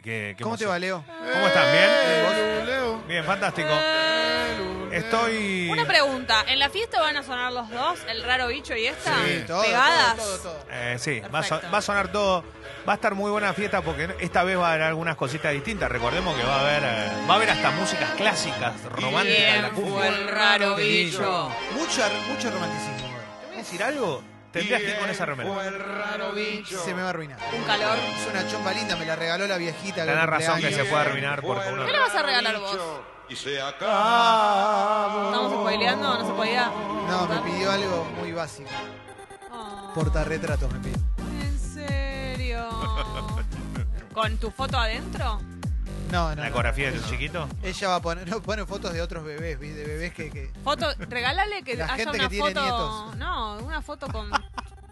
[0.00, 1.04] Ay, qué, qué ¿Cómo te va, Leo?
[1.06, 1.72] ¿Cómo están?
[1.72, 1.84] ¿Bien?
[1.90, 2.98] Eh, Leo.
[3.06, 3.68] Bien, fantástico.
[4.90, 5.68] Estoy.
[5.70, 9.14] Una pregunta, ¿en la fiesta van a sonar los dos, el raro bicho y esta?
[9.24, 10.16] Sí, todo, ¿Pegadas?
[10.16, 10.64] todo, todo, todo.
[10.70, 11.72] Eh, sí, va a, so- Perfecto.
[11.72, 12.44] va a sonar todo.
[12.88, 15.90] Va a estar muy buena fiesta porque esta vez va a haber algunas cositas distintas.
[15.92, 19.68] Recordemos que va a haber, eh, va a haber hasta músicas clásicas, románticas de la
[19.70, 19.98] ¿Quién cumbia.
[19.98, 21.50] fue el raro bicho?
[21.74, 23.08] Mucho, mucho romanticismo.
[23.42, 24.22] ¿Te voy a decir algo?
[24.52, 25.52] Tendrías que ir con esa remera.
[25.52, 26.82] Fue el raro bicho.
[26.84, 27.38] Se me va a arruinar.
[27.56, 27.98] Un calor.
[27.98, 30.04] Es una chomba linda, me la regaló la viejita.
[30.04, 31.86] Tenés razón que se puede arruinar por uno.
[31.86, 32.78] ¿Qué le vas a regalar vos?
[33.28, 35.26] Y se acabó.
[35.30, 36.18] ¿Estamos spoileando?
[36.18, 36.66] ¿No se podía?
[37.08, 38.68] No, me pidió algo muy básico.
[39.52, 40.96] Oh, Portarretratos me pidió.
[41.42, 42.68] ¿En serio?
[44.12, 45.40] ¿Con tu foto adentro?
[46.10, 46.34] No, no.
[46.34, 46.44] ¿La no.
[46.46, 47.48] ecografía de tu chiquito?
[47.62, 50.88] Ella va a poner, no, pone fotos de otros bebés, de bebés que, que Foto,
[51.08, 52.60] regálale que La haya gente una que tiene foto.
[52.62, 53.16] nietos.
[53.16, 54.28] No, una foto con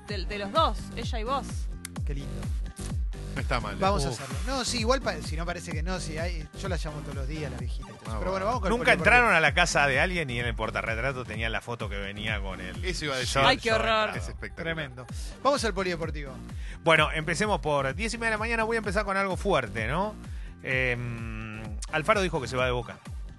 [0.09, 1.47] de, de los dos, ella y vos.
[2.07, 2.33] qué lindo.
[3.35, 3.77] No está mal.
[3.77, 4.15] Vamos a Uf.
[4.21, 4.35] hacerlo.
[4.49, 7.15] No, sí, igual pa- si no parece que no, sí, hay, yo la llamo todos
[7.15, 7.89] los días, la viejita.
[7.89, 8.11] y todo eso.
[8.11, 8.47] Ah, Pero bueno, bueno.
[8.47, 9.15] vamos con el Nunca polideportivo.
[9.15, 12.41] entraron a la casa de alguien y en el portarretrato tenían la foto que venía
[12.41, 12.85] con el.
[12.85, 13.41] Eso iba a decir.
[13.45, 14.11] Ay, qué horror.
[14.17, 14.57] Es espectacular.
[14.75, 15.07] Tremendo.
[15.45, 16.33] Vamos al polideportivo.
[16.83, 18.65] Bueno, empecemos por 10 y media de la mañana.
[18.65, 20.17] Voy a empezar con algo fuerte, ¿no?
[20.65, 20.97] Eh,
[21.93, 22.99] Alfaro dijo que se va de boca.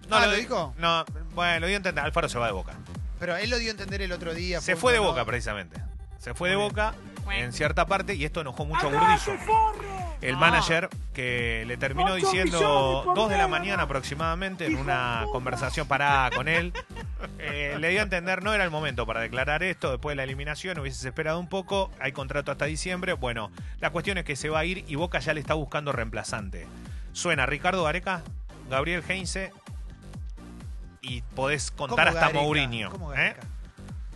[0.10, 0.74] Ah, ¿lo di- dijo?
[0.78, 1.04] No,
[1.36, 2.04] bueno, lo dio a entender.
[2.06, 2.72] Alfaro se va de boca.
[3.20, 4.62] Pero él lo dio a entender el otro día.
[4.62, 5.06] Se fue de ¿no?
[5.06, 5.82] boca, precisamente.
[6.20, 6.94] Se fue de boca
[7.32, 9.32] en cierta parte y esto enojó mucho a Burdizo.
[10.22, 10.38] El Ah.
[10.38, 16.50] manager que le terminó diciendo dos de la mañana aproximadamente en una conversación parada con
[16.50, 16.74] él.
[17.40, 20.24] eh, le dio a entender no era el momento para declarar esto después de la
[20.24, 23.14] eliminación, hubieses esperado un poco, hay contrato hasta diciembre.
[23.14, 25.94] Bueno, la cuestión es que se va a ir y Boca ya le está buscando
[25.94, 26.68] reemplazante.
[27.14, 28.22] Suena Ricardo Gareca,
[28.70, 29.54] Gabriel Heinze
[31.02, 32.42] y podés ¿Cómo contar hasta Gareca?
[32.42, 32.90] Mourinho.
[32.92, 33.36] ¿Cómo ¿eh?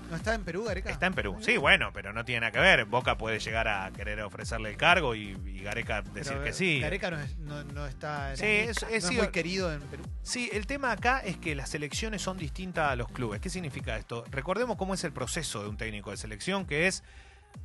[0.10, 0.92] ¿No está en Perú, Gareca?
[0.92, 1.38] Está en Perú.
[1.42, 2.86] Sí, bueno, pero no tiene nada que ver.
[2.86, 6.80] Boca puede llegar a querer ofrecerle el cargo y, y Gareca decir que sí.
[6.82, 8.36] Gareca no, es- no- no está.
[8.36, 10.04] Sí, no es- sí, muy querido en Perú.
[10.22, 13.42] Sí, el tema acá es que las selecciones son distintas a los clubes.
[13.42, 14.24] ¿Qué significa esto?
[14.30, 17.04] Recordemos cómo es el proceso de un técnico de selección, que es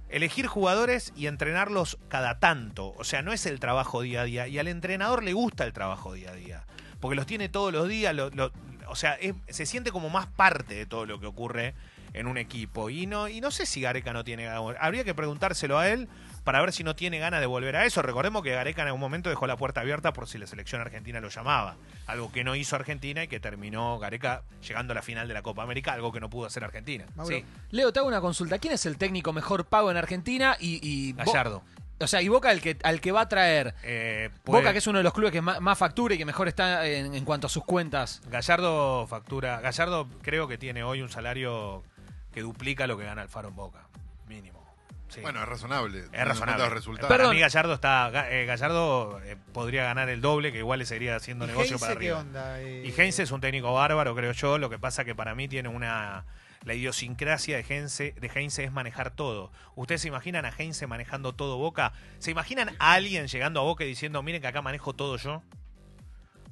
[0.08, 2.94] elegir jugadores y entrenarlos cada tanto.
[2.96, 4.48] O sea, no es el trabajo día a día.
[4.48, 6.64] Y al entrenador le gusta el trabajo día a día.
[7.00, 8.14] Porque los tiene todos los días.
[8.14, 8.52] lo- lo-
[8.88, 11.74] o sea, es- se siente como más parte de todo lo que ocurre
[12.12, 12.90] en un equipo.
[12.90, 14.76] Y no, y no sé si Gareca no tiene ganas.
[14.80, 16.08] Habría que preguntárselo a él
[16.44, 18.00] para ver si no tiene ganas de volver a eso.
[18.02, 21.20] Recordemos que Gareca en algún momento dejó la puerta abierta por si la selección argentina
[21.20, 21.76] lo llamaba.
[22.06, 25.42] Algo que no hizo Argentina y que terminó Gareca llegando a la final de la
[25.42, 27.04] Copa América, algo que no pudo hacer Argentina.
[27.26, 28.58] Sí, Leo, te hago una consulta.
[28.58, 30.56] ¿Quién es el técnico mejor pago en Argentina?
[30.58, 31.62] Y, Gallardo.
[32.00, 33.74] o sea, y Boca al que, al que va a traer.
[33.82, 36.24] Eh, puede- Boca, que es uno de los clubes que más, más factura y que
[36.24, 38.22] mejor está en, en cuanto a sus cuentas.
[38.28, 39.60] Gallardo factura.
[39.60, 41.82] Gallardo creo que tiene hoy un salario
[42.38, 43.88] que duplica lo que gana Alfaro en Boca.
[44.28, 44.64] Mínimo.
[45.08, 45.20] Sí.
[45.22, 46.04] Bueno, es razonable.
[46.12, 46.62] es razonable.
[46.62, 47.08] los resultados.
[47.08, 47.34] Para Perdón.
[47.34, 48.30] mí Gallardo está.
[48.30, 51.80] Eh, Gallardo eh, podría ganar el doble, que igual le seguiría haciendo ¿Y negocio Heinze
[51.86, 52.18] para qué arriba.
[52.20, 52.60] onda?
[52.60, 54.58] Eh, Y Heinze es un técnico bárbaro, creo yo.
[54.58, 56.24] Lo que pasa que para mí tiene una.
[56.64, 59.50] La idiosincrasia de Heinze, de Heinze es manejar todo.
[59.74, 61.92] ¿Ustedes se imaginan a Heinze manejando todo Boca?
[62.20, 65.42] ¿Se imaginan a alguien llegando a Boca y diciendo, miren que acá manejo todo yo?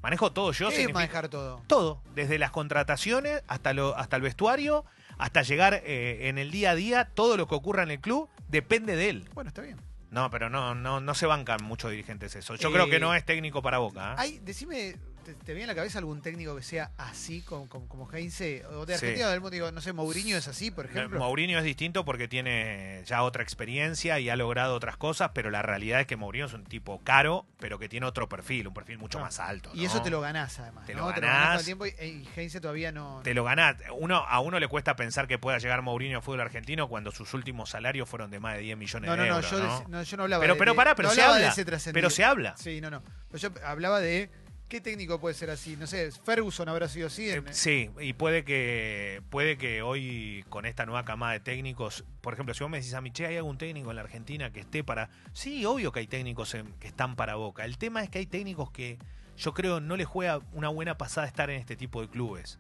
[0.03, 0.68] Manejo todo yo.
[0.70, 1.60] ¿Qué es manejar todo?
[1.66, 4.84] todo, desde las contrataciones hasta, lo, hasta el vestuario,
[5.19, 8.28] hasta llegar eh, en el día a día, todo lo que ocurra en el club
[8.49, 9.28] depende de él.
[9.34, 9.81] Bueno, está bien.
[10.10, 12.54] No, pero no, no, no se bancan muchos dirigentes eso.
[12.54, 14.12] Yo Eh, creo que no es técnico para Boca.
[14.12, 14.16] ¿eh?
[14.19, 17.88] Hay, decime, te, te viene a la cabeza algún técnico que sea así, como, como,
[17.88, 18.64] como Heinze?
[18.66, 19.04] O de Sí.
[19.04, 21.19] Argentina o del mundo, digo, no sé, Mourinho es así, por ejemplo.
[21.19, 25.62] Mourinho es distinto porque tiene ya otra experiencia y ha logrado otras cosas, pero la
[25.62, 28.98] realidad es que Mourinho es un tipo caro, pero que tiene otro perfil, un perfil
[28.98, 29.25] mucho No.
[29.25, 29.70] más alto.
[29.75, 30.86] Y eso te lo ganás además.
[30.86, 31.09] Te ¿no?
[31.09, 33.20] lo Te lo ganás el tiempo y, y Heinze todavía no.
[33.25, 33.76] Te lo ganás.
[33.98, 37.34] Uno, a uno le cuesta pensar que pueda llegar Mourinho al fútbol argentino cuando sus
[37.34, 39.50] últimos salarios fueron de más de 10 millones No, no, de no, euros.
[39.50, 39.84] yo, ¿no?
[39.88, 40.59] no, yo no hablaba Pero, de.
[40.59, 41.54] pero pará, pero se habla.
[41.92, 42.56] Pero se habla.
[42.56, 43.03] Sí, no, no.
[43.31, 44.31] Pero yo hablaba de.
[44.69, 45.77] ¿Qué técnico puede ser así?
[45.77, 47.30] No sé, Ferguson habrá sido así.
[47.30, 52.34] Eh, Sí, y puede que puede que hoy con esta nueva camada de técnicos, por
[52.34, 54.83] ejemplo, si vos me decís a mí, ¿hay algún técnico en la Argentina que esté
[54.83, 55.09] para...?
[55.33, 57.65] Sí, obvio que hay técnicos en- que están para Boca.
[57.65, 58.98] El tema es que hay técnicos que
[59.36, 62.59] yo creo no les juega una buena pasada estar en este tipo de clubes.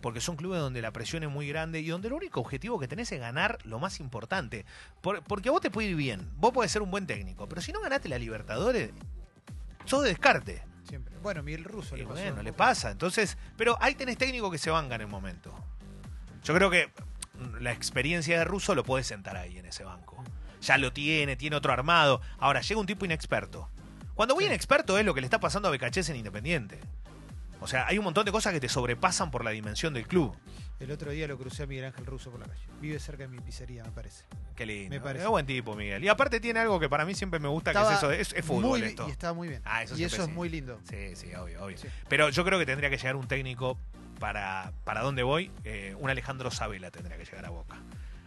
[0.00, 2.88] Porque son clubes donde la presión es muy grande y donde el único objetivo que
[2.88, 4.64] tenés es ganar lo más importante.
[5.02, 7.70] Por- porque vos te puede ir bien, vos podés ser un buen técnico, pero si
[7.72, 8.90] no ganaste la Libertadores,
[9.84, 10.62] sos de descarte.
[10.94, 11.18] Siempre.
[11.18, 12.22] Bueno, Miguel Russo le pasó.
[12.22, 12.92] bueno, le pasa.
[12.92, 15.52] Entonces, pero ahí tenés técnicos que se bancan en el momento.
[16.44, 20.22] Yo creo que mm, la experiencia de Russo lo puede sentar ahí en ese banco.
[20.60, 22.20] Ya lo tiene, tiene otro armado.
[22.38, 23.68] Ahora, llega un tipo inexperto.
[24.14, 26.78] Cuando voy inexperto es lo que le está pasando a Becachés en Independiente.
[27.64, 30.36] O sea, hay un montón de cosas que te sobrepasan por la dimensión del club.
[30.80, 32.60] El otro día lo crucé a Miguel Ángel Russo por la calle.
[32.78, 34.24] Vive cerca de mi pizzería, me parece.
[34.54, 34.90] Qué lindo.
[34.94, 35.24] Me parece.
[35.24, 36.04] Es buen tipo, Miguel.
[36.04, 38.12] Y aparte tiene algo que para mí siempre me gusta, que es Estaba eso.
[38.12, 39.08] Es, es fútbol muy esto.
[39.08, 39.62] Y estaba muy bien.
[39.64, 40.78] Ah, eso y eso es muy lindo.
[40.90, 41.78] Sí, sí, obvio, obvio.
[41.78, 41.88] Sí.
[42.08, 43.78] Pero yo creo que tendría que llegar un técnico
[44.20, 45.50] para, para dónde voy.
[45.64, 47.76] eh, un Alejandro Sabela tendría que llegar a Boca.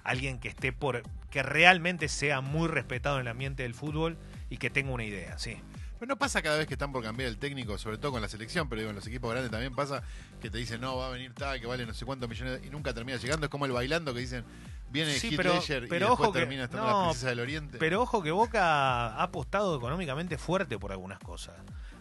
[0.03, 1.03] Alguien que esté por.
[1.29, 4.17] que realmente sea muy respetado en el ambiente del fútbol
[4.49, 5.59] y que tenga una idea, sí.
[5.99, 8.29] Pero no pasa cada vez que están por cambiar el técnico, sobre todo con la
[8.29, 10.03] selección, pero digo, en los equipos grandes también pasa
[10.41, 12.69] que te dicen, no, va a venir tal, que vale no sé cuántos millones, y
[12.69, 13.45] nunca termina llegando.
[13.47, 14.45] Es como el bailando que dicen,
[14.89, 17.39] viene Sí, Heath pero- Ledger y pero ojo que- termina estando no, la princesa del
[17.39, 17.77] Oriente.
[17.79, 21.55] Pero ojo que Boca ha apostado económicamente fuerte por algunas cosas.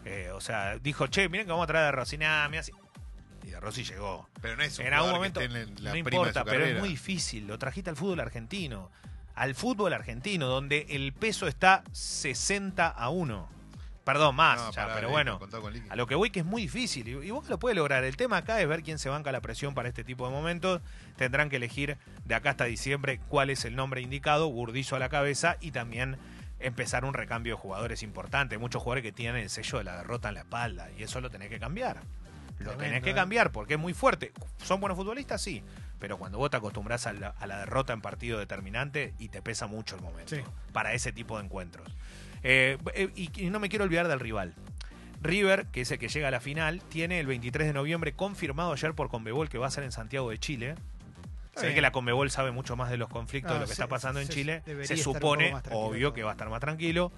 [0.05, 2.73] Eh, o sea, dijo, che, miren que vamos a traer a mirá si-
[3.45, 4.29] Y de Rossi llegó.
[4.41, 6.51] Pero no es un en algún momento que esté en la no prima importa, de
[6.51, 7.47] su pero es muy difícil.
[7.47, 8.91] Lo trajiste al fútbol argentino.
[9.35, 13.56] Al fútbol argentino, donde el peso está 60 a 1.
[14.07, 15.41] Perdón, más, No, ya, pará, pero bueno.
[15.91, 17.09] A lo que voy que es muy difícil.
[17.09, 18.05] Y, y Boca lo puede lograr.
[18.05, 20.81] El tema acá es ver quién se banca la presión para este tipo de momentos.
[21.17, 25.09] Tendrán que elegir de acá hasta diciembre cuál es el nombre indicado, Burdizo a la
[25.09, 26.17] cabeza y también
[26.61, 28.59] empezar un recambio de jugadores importante.
[28.59, 30.89] Muchos jugadores que tienen el sello de la derrota en la espalda.
[30.97, 31.97] Y eso lo tenés que cambiar.
[31.97, 33.15] Lo Tremendo, tenés que ¿eh?
[33.15, 34.33] cambiar porque es muy fuerte.
[34.63, 35.43] ¿Son buenos futbolistas?
[35.43, 35.65] Sí.
[35.99, 39.43] Pero cuando vos te acostumbras a la, a la derrota en partido determinante y te
[39.43, 40.43] pesa mucho el momento Sí.
[40.73, 41.89] para ese tipo de encuentros.
[42.49, 44.55] Eh, eh, y, y no me quiero olvidar del rival.
[45.21, 48.73] River, que es el que llega a la final, tiene el 23 de noviembre confirmado
[48.73, 50.75] ayer por Conmebol que va a ser en Santiago de Chile.
[51.61, 51.75] Bien.
[51.75, 53.89] que la Conmebol sabe mucho más de los conflictos No, de lo que se- está
[53.89, 54.63] pasando en Chile.
[54.85, 57.11] Se supone, obvio, que va a estar más tranquilo.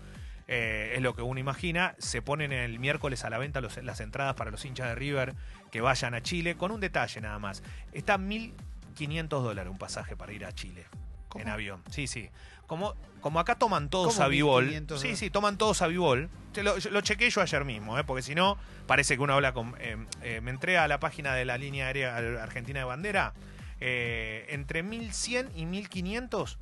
[0.46, 1.94] Eh, es lo que uno imagina.
[1.98, 5.34] Se ponen el miércoles a la venta los- las entradas para los hinchas de River
[5.72, 7.62] que vayan a Chile, con un detalle nada más.
[7.92, 10.86] Está 1.500 dólares un pasaje para ir a Chile
[11.28, 11.42] ¿Cómo?
[11.42, 11.82] en avión.
[11.90, 12.30] Sí, sí.
[12.66, 14.68] Como, como acá toman todos ¿Cómo a Vivol.
[14.70, 16.28] 1.500 Sí, sí, toman todos a Vivol.
[16.52, 18.04] Te Lo, lo chequé yo ayer mismo, ¿eh?
[18.04, 19.74] porque si no, parece que uno habla con.
[19.80, 23.32] eh, eh, me entré a la página de la línea aérea argentina de bandera.
[23.80, 26.58] eh, entre 1100 y 1500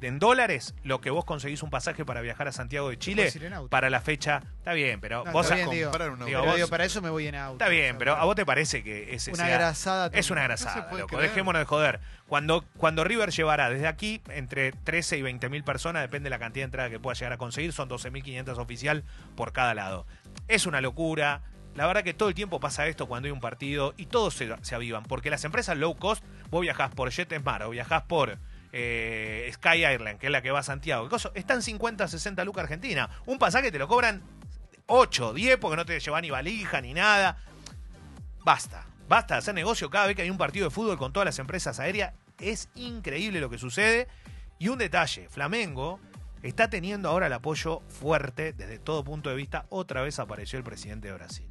[0.00, 3.32] en dólares, lo que vos conseguís un pasaje para viajar a Santiago de Chile
[3.70, 4.42] para la fecha.
[4.58, 5.48] Está bien, pero No, vos.
[5.50, 5.90] bien, digo.
[5.90, 5.92] Digo,
[6.24, 7.54] Pero vos- digo, para eso me voy en auto.
[7.54, 10.10] Está bien, pero a vos te parece que ese Una sea- grasada.
[10.12, 11.06] es una No grasada, loco.
[11.06, 11.22] creer.
[11.30, 12.00] Dejémonos de joder.
[12.26, 16.38] Cuando, cuando River llevará desde aquí entre 13 y 20 mil personas, depende de la
[16.38, 19.04] cantidad de entradas que pueda llegar a conseguir, son 12.500 oficial
[19.36, 20.06] por cada lado.
[20.48, 21.40] Es una locura.
[21.74, 24.48] La verdad que todo el tiempo pasa esto cuando hay un partido y todos se,
[24.62, 28.38] se avivan, porque las empresas low cost, vos viajás por JetSmart o viajás por
[28.76, 33.08] eh, Sky Airline, que es la que va a Santiago, están 50, 60 lucas Argentina.
[33.24, 34.24] Un pasaje te lo cobran
[34.86, 37.38] 8, 10 porque no te llevan ni valija ni nada.
[38.42, 41.24] Basta, basta de hacer negocio cada vez que hay un partido de fútbol con todas
[41.24, 42.14] las empresas aéreas.
[42.40, 44.08] Es increíble lo que sucede.
[44.58, 46.00] Y un detalle, Flamengo
[46.42, 49.66] está teniendo ahora el apoyo fuerte desde todo punto de vista.
[49.68, 51.46] Otra vez apareció el presidente de Brasil.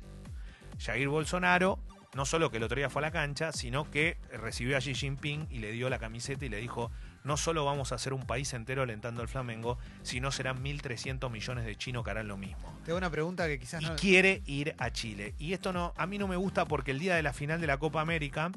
[0.78, 1.80] Jair Bolsonaro,
[2.14, 4.94] no solo que el otro día fue a la cancha, sino que recibió a Xi
[4.94, 6.92] Jinping y le dio la camiseta y le dijo,
[7.24, 11.66] no solo vamos a ser un país entero alentando al Flamengo, sino serán 1.300 millones
[11.66, 13.96] de chinos que harán lo mismo Te hago una pregunta que quizás y no.
[13.96, 15.34] quiere ir a Chile.
[15.40, 17.68] Y esto no, a mí no me gusta porque el día de la final de
[17.68, 18.52] la Copa América,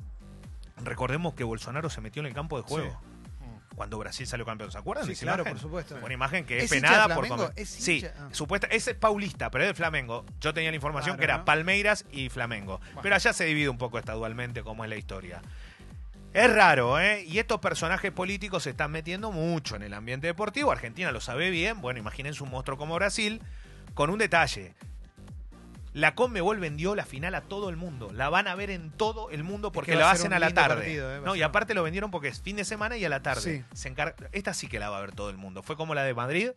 [0.84, 3.00] recordemos que Bolsonaro se metió en el campo de juego.
[3.76, 5.06] Cuando Brasil salió campeón, ¿se acuerdan?
[5.06, 5.52] Sí, claro, imagen?
[5.52, 5.98] por supuesto.
[6.02, 7.52] Una imagen que es, ¿Es hincha penada por.
[7.56, 8.02] ¿Es Sí?
[8.18, 8.28] Ah.
[8.32, 10.24] supuesta, es paulista, pero es de Flamengo.
[10.40, 11.44] Yo tenía la información Claro, que era ¿no?
[11.44, 12.78] Palmeiras y Flamengo.
[12.78, 13.00] Bueno.
[13.02, 15.42] Pero allá se divide un poco estadualmente cómo es la historia.
[16.32, 17.22] Es raro, ¿eh?
[17.24, 20.72] Y estos personajes políticos se están metiendo mucho en el ambiente deportivo.
[20.72, 21.82] Argentina lo sabe bien.
[21.82, 23.42] Bueno, imagínense un monstruo como Brasil.
[23.92, 24.74] Con un detalle.
[25.96, 28.12] La Conmebol vendió la final a todo el mundo.
[28.12, 30.76] La van a ver en todo el mundo porque la hacen a la tarde.
[30.76, 31.20] partido, ¿eh?
[31.24, 33.40] No, y aparte lo vendieron porque es fin de semana y a la tarde.
[33.40, 33.64] Sí.
[33.74, 35.62] Se encarga- Esta sí que la va a ver todo el mundo.
[35.62, 36.50] Fue como la de Madrid,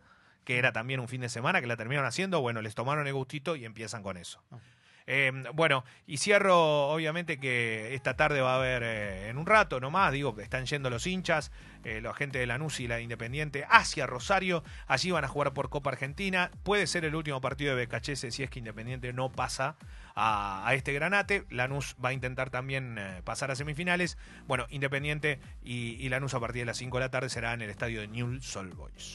[0.44, 2.42] que era también un fin de semana, que la terminaron haciendo.
[2.42, 4.44] Bueno, les tomaron el gustito y empiezan con eso.
[5.12, 9.80] Eh, bueno, y cierro, obviamente que esta tarde va a haber eh, en un rato
[9.80, 11.52] nomás, digo están yendo los hinchas,
[11.84, 15.70] eh, los agentes de Lanús y la Independiente hacia Rosario, allí van a jugar por
[15.70, 19.78] Copa Argentina, puede ser el último partido de Becachese si es que Independiente no pasa
[20.16, 25.94] a, este granate, Lanús va a intentar también eh, pasar a semifinales, bueno, Independiente y,
[25.94, 28.10] y Lanús a partir de las 5 de la tarde será en el estadio de
[28.10, 29.08] Newell's Old Boys.